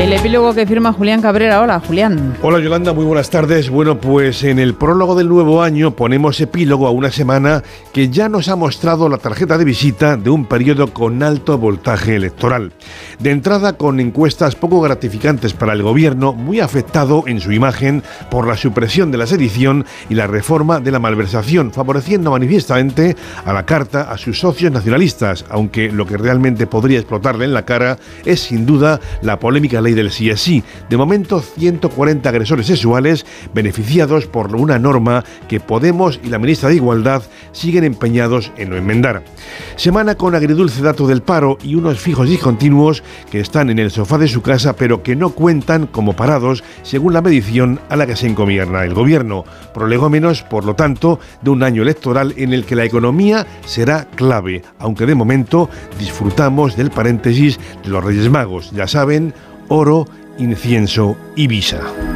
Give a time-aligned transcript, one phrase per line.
[0.00, 1.60] El epílogo que firma Julián Cabrera.
[1.60, 2.34] Hola, Julián.
[2.40, 3.68] Hola, Yolanda, muy buenas tardes.
[3.68, 8.30] Bueno, pues en el prólogo del nuevo año ponemos epílogo a una semana que ya
[8.30, 12.72] nos ha mostrado la tarjeta de visita de un periodo con alto voltaje electoral.
[13.18, 18.48] De entrada, con encuestas poco gratificantes para el gobierno, muy afectado en su imagen por
[18.48, 23.66] la supresión de la sedición y la reforma de la malversación, favoreciendo manifiestamente a la
[23.66, 28.40] carta a sus socios nacionalistas, aunque lo que realmente podría explotarle en la cara es
[28.40, 30.62] sin duda la polémica ley del sí sí.
[30.88, 36.76] De momento, 140 agresores sexuales beneficiados por una norma que Podemos y la ministra de
[36.76, 37.22] Igualdad
[37.52, 39.22] siguen empeñados en no enmendar.
[39.76, 44.18] Semana con agridulce dato del paro y unos fijos discontinuos que están en el sofá
[44.18, 48.16] de su casa pero que no cuentan como parados según la medición a la que
[48.16, 49.44] se encomierna el gobierno.
[49.74, 54.62] Prolegómenos, por lo tanto, de un año electoral en el que la economía será clave,
[54.78, 58.70] aunque de momento disfrutamos del paréntesis de los Reyes Magos.
[58.72, 59.34] Ya saben,
[59.70, 60.06] oro,
[60.38, 62.09] incienso y visa.